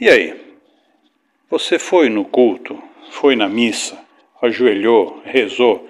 [0.00, 0.40] E aí?
[1.50, 2.78] Você foi no culto?
[3.10, 3.98] Foi na missa?
[4.40, 5.20] Ajoelhou?
[5.24, 5.88] Rezou?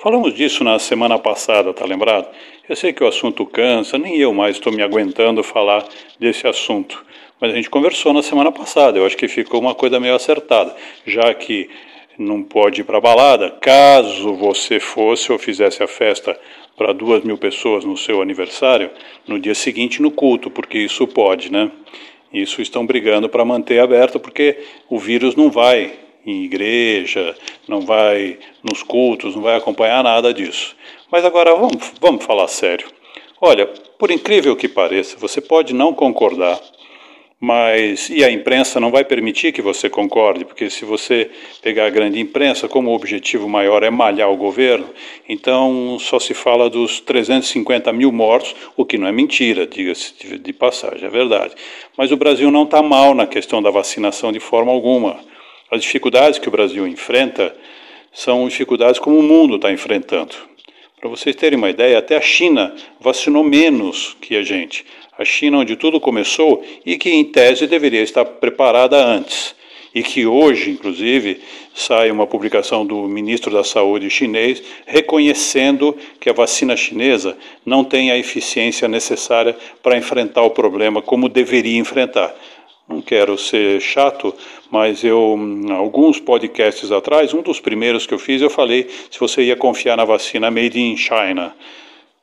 [0.00, 2.28] Falamos disso na semana passada, tá lembrado?
[2.68, 5.84] Eu sei que o assunto cansa, nem eu mais estou me aguentando falar
[6.20, 7.04] desse assunto.
[7.40, 10.72] Mas a gente conversou na semana passada, eu acho que ficou uma coisa meio acertada,
[11.04, 11.68] já que
[12.18, 13.50] não pode ir para balada.
[13.50, 16.38] Caso você fosse ou fizesse a festa
[16.76, 18.90] para duas mil pessoas no seu aniversário,
[19.26, 21.70] no dia seguinte no culto, porque isso pode, né?
[22.32, 25.92] Isso estão brigando para manter aberto, porque o vírus não vai
[26.24, 27.36] em igreja,
[27.68, 30.74] não vai nos cultos, não vai acompanhar nada disso.
[31.10, 32.86] Mas agora vamos, vamos falar sério.
[33.40, 33.66] Olha,
[33.98, 36.60] por incrível que pareça, você pode não concordar
[37.44, 41.28] mas e a imprensa não vai permitir que você concorde, porque se você
[41.60, 44.88] pegar a grande imprensa, como o objetivo maior é malhar o governo,
[45.28, 50.52] então só se fala dos 350 mil mortos, o que não é mentira, diga-se de
[50.52, 51.56] passagem, é verdade.
[51.98, 55.18] Mas o Brasil não está mal na questão da vacinação de forma alguma.
[55.68, 57.52] As dificuldades que o Brasil enfrenta
[58.12, 60.36] são dificuldades como o mundo está enfrentando.
[61.00, 64.86] Para vocês terem uma ideia, até a China vacinou menos que a gente
[65.22, 69.54] a China onde tudo começou e que, em tese, deveria estar preparada antes.
[69.94, 71.40] E que hoje, inclusive,
[71.74, 78.10] sai uma publicação do ministro da Saúde chinês reconhecendo que a vacina chinesa não tem
[78.10, 82.34] a eficiência necessária para enfrentar o problema como deveria enfrentar.
[82.88, 84.34] Não quero ser chato,
[84.70, 85.38] mas eu,
[85.76, 89.96] alguns podcasts atrás, um dos primeiros que eu fiz, eu falei se você ia confiar
[89.96, 91.54] na vacina made in China.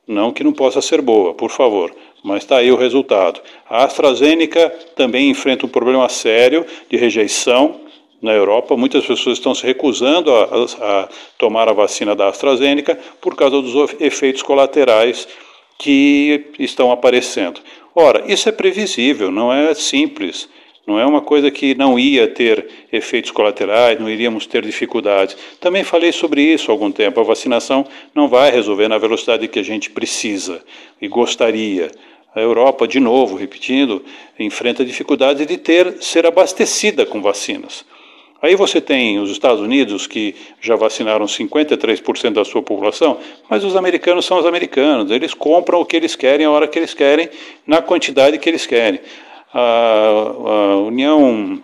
[0.06, 3.40] Não que não possa ser boa, por favor, mas está aí o resultado.
[3.68, 7.80] A AstraZeneca também enfrenta um problema sério de rejeição
[8.20, 8.76] na Europa.
[8.76, 13.60] Muitas pessoas estão se recusando a, a, a tomar a vacina da AstraZeneca por causa
[13.60, 15.26] dos efeitos colaterais
[15.78, 17.60] que estão aparecendo.
[17.94, 20.48] Ora, isso é previsível, não é simples.
[20.86, 25.36] Não é uma coisa que não ia ter efeitos colaterais, não iríamos ter dificuldades.
[25.60, 27.20] Também falei sobre isso há algum tempo.
[27.20, 30.62] A vacinação não vai resolver na velocidade que a gente precisa
[31.00, 31.90] e gostaria.
[32.34, 34.04] A Europa, de novo, repetindo,
[34.38, 37.84] enfrenta dificuldades de ter ser abastecida com vacinas.
[38.42, 43.18] Aí você tem os Estados Unidos que já vacinaram 53% da sua população,
[43.50, 46.78] mas os americanos são os americanos, eles compram o que eles querem a hora que
[46.78, 47.28] eles querem,
[47.66, 48.98] na quantidade que eles querem
[49.52, 51.62] a, a União,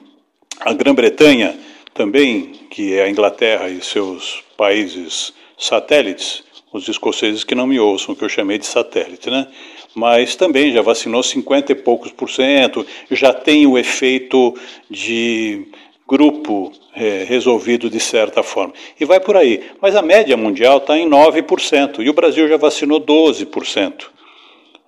[0.60, 1.58] a Grã-Bretanha
[1.94, 8.14] também, que é a Inglaterra e seus países satélites, os escoceses que não me ouçam,
[8.14, 9.46] que eu chamei de satélite, né?
[9.94, 14.54] Mas também já vacinou 50 e poucos por cento, já tem o efeito
[14.90, 15.66] de
[16.06, 18.74] grupo é, resolvido de certa forma.
[19.00, 19.64] E vai por aí.
[19.80, 24.16] Mas a média mundial está em 9%, e o Brasil já vacinou 12%.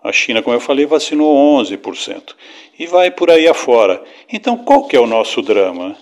[0.03, 2.35] A China, como eu falei, vacinou 11%
[2.79, 4.03] e vai por aí afora.
[4.33, 5.97] Então, qual que é o nosso drama?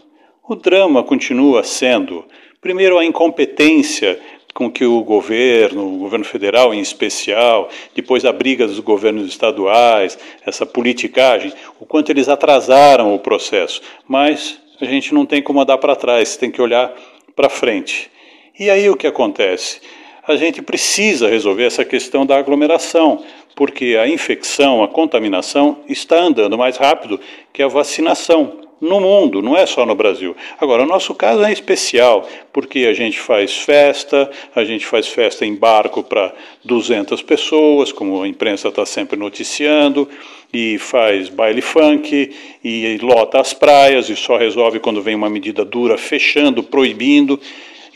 [0.47, 2.25] O drama continua sendo,
[2.61, 4.21] primeiro, a incompetência
[4.57, 10.19] com que o governo, o governo federal em especial, depois a briga dos governos estaduais,
[10.47, 13.83] essa politicagem, o quanto eles atrasaram o processo.
[14.09, 16.95] Mas a gente não tem como andar para trás, tem que olhar
[17.35, 18.11] para frente.
[18.59, 19.81] E aí o que acontece?
[20.27, 23.23] A gente precisa resolver essa questão da aglomeração,
[23.57, 27.19] porque a infecção, a contaminação está andando mais rápido
[27.55, 30.37] que a vacinação no mundo, não é só no Brasil.
[30.61, 35.47] Agora, o nosso caso é especial, porque a gente faz festa, a gente faz festa
[35.47, 40.07] em barco para 200 pessoas, como a imprensa está sempre noticiando,
[40.53, 42.31] e faz baile funk,
[42.63, 47.41] e lota as praias, e só resolve quando vem uma medida dura fechando, proibindo.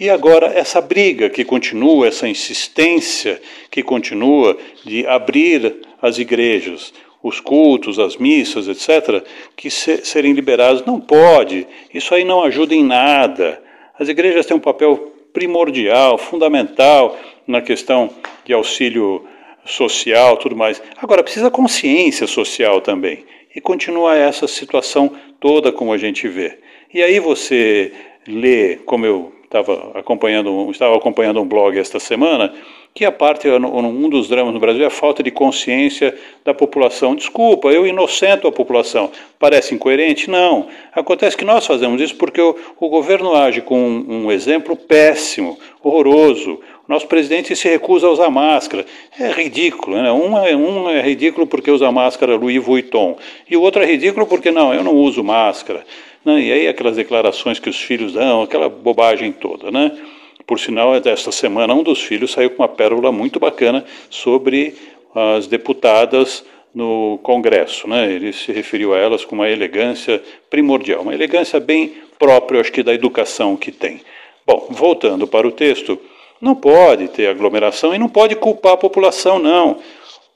[0.00, 3.38] E agora essa briga que continua, essa insistência
[3.70, 9.22] que continua de abrir as igrejas, os cultos, as missas, etc.,
[9.54, 10.86] que se, serem liberados.
[10.86, 11.66] Não pode.
[11.92, 13.62] Isso aí não ajuda em nada.
[13.98, 18.08] As igrejas têm um papel primordial, fundamental na questão
[18.42, 19.26] de auxílio
[19.66, 20.82] social, tudo mais.
[20.96, 23.26] Agora precisa consciência social também.
[23.54, 26.58] E continua essa situação toda como a gente vê.
[26.94, 27.92] E aí você
[28.26, 32.54] lê, como eu estava acompanhando, estava acompanhando um blog esta semana,
[32.94, 37.14] que a parte, um dos dramas no Brasil é a falta de consciência da população.
[37.14, 39.10] Desculpa, eu inocento a população.
[39.38, 40.30] Parece incoerente?
[40.30, 40.68] Não.
[40.92, 45.58] Acontece que nós fazemos isso porque o, o governo age com um, um exemplo péssimo,
[45.82, 46.60] horroroso.
[46.90, 48.84] Nosso presidente se recusa a usar máscara.
[49.16, 50.10] É ridículo, né?
[50.10, 53.16] Um é, um é ridículo porque usa máscara Louis Vuitton,
[53.48, 55.86] e o outro é ridículo porque não, eu não uso máscara.
[56.24, 56.40] Né?
[56.40, 59.96] E aí aquelas declarações que os filhos dão, aquela bobagem toda, né?
[60.44, 64.74] Por sinal, esta semana um dos filhos saiu com uma pérola muito bacana sobre
[65.14, 66.44] as deputadas
[66.74, 67.88] no Congresso.
[67.88, 68.10] Né?
[68.10, 70.20] Ele se referiu a elas com uma elegância
[70.50, 74.00] primordial, uma elegância bem própria, acho que, da educação que tem.
[74.44, 75.96] Bom, voltando para o texto,
[76.40, 79.78] não pode ter aglomeração e não pode culpar a população, não.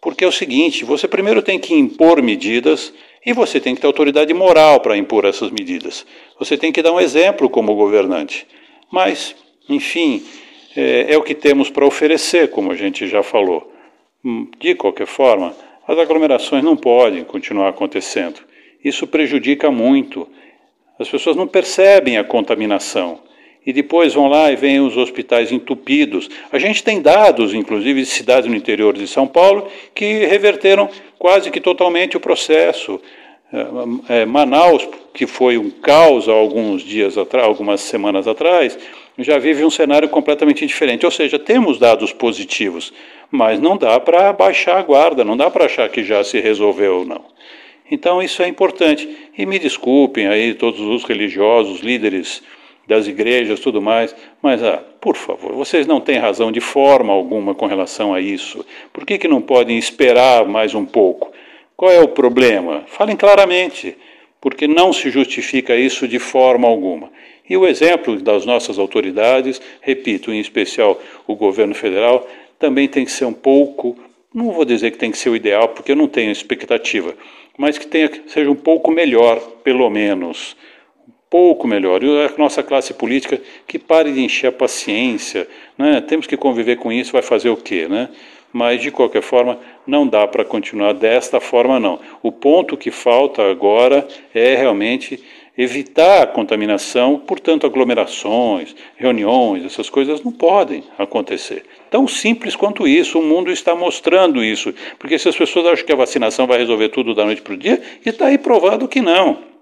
[0.01, 2.93] Porque é o seguinte: você primeiro tem que impor medidas
[3.25, 6.05] e você tem que ter autoridade moral para impor essas medidas.
[6.39, 8.47] Você tem que dar um exemplo como governante.
[8.91, 9.35] Mas,
[9.69, 10.23] enfim,
[10.77, 13.73] é, é o que temos para oferecer, como a gente já falou.
[14.23, 15.55] Hum, de qualquer forma,
[15.89, 18.41] as aglomerações não podem continuar acontecendo.
[18.85, 20.29] Isso prejudica muito.
[20.99, 23.21] As pessoas não percebem a contaminação
[23.67, 26.29] e depois vão lá e veem os hospitais entupidos.
[26.53, 30.89] A gente tem dados, inclusive, de cidades no interior de São Paulo que reverteram
[31.19, 33.01] quase que totalmente o processo.
[34.09, 38.77] É, é, Manaus, que foi um caos há alguns dias atrás, algumas semanas atrás,
[39.19, 41.07] já vive um cenário completamente diferente.
[41.07, 42.93] Ou seja, temos dados positivos,
[43.31, 47.05] mas não dá para baixar a guarda, não dá para achar que já se resolveu,
[47.05, 47.25] não.
[47.91, 49.09] Então isso é importante.
[49.37, 52.43] E me desculpem aí todos os religiosos, líderes
[52.87, 57.55] das igrejas, tudo mais, mas, ah, por favor, vocês não têm razão de forma alguma
[57.55, 58.65] com relação a isso.
[58.93, 61.33] Por que, que não podem esperar mais um pouco?
[61.77, 62.85] Qual é o problema?
[62.87, 63.97] Falem claramente,
[64.41, 67.11] porque não se justifica isso de forma alguma.
[67.49, 72.27] E o exemplo das nossas autoridades, repito, em especial o governo federal,
[72.59, 73.99] também tem que ser um pouco,
[74.33, 77.15] não vou dizer que tem que ser o ideal, porque eu não tenho expectativa,
[77.57, 80.57] mas que tenha, seja um pouco melhor, pelo menos
[81.35, 82.01] pouco melhor.
[82.05, 86.01] E a nossa classe política que pare de encher a paciência, né?
[86.01, 87.89] temos que conviver com isso, vai fazer o quê?
[87.89, 88.09] Né?
[88.53, 91.99] Mas, de qualquer forma, não dá para continuar desta forma, não.
[92.23, 95.25] O ponto que falta agora é realmente
[95.59, 101.65] evitar a contaminação, portanto, aglomerações, reuniões, essas coisas não podem acontecer.
[101.91, 104.73] Tão simples quanto isso, o mundo está mostrando isso.
[105.01, 107.57] Porque se as pessoas acham que a vacinação vai resolver tudo da noite para o
[107.57, 109.53] dia, está aí provado que não.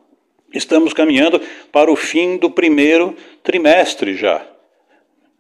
[0.53, 1.41] Estamos caminhando
[1.71, 4.47] para o fim do primeiro trimestre já.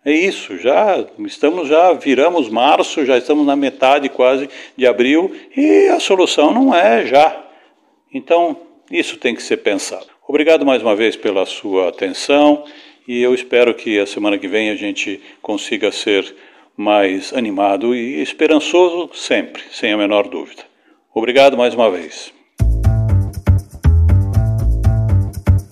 [0.04, 5.86] É isso, já estamos já viramos março, já estamos na metade quase de abril e
[5.88, 7.40] a solução não é já.
[8.12, 8.56] Então,
[8.90, 10.06] isso tem que ser pensado.
[10.26, 12.64] Obrigado mais uma vez pela sua atenção
[13.06, 16.34] e eu espero que a semana que vem a gente consiga ser
[16.76, 20.64] mais animado e esperançoso sempre, sem a menor dúvida.
[21.14, 22.32] Obrigado mais uma vez.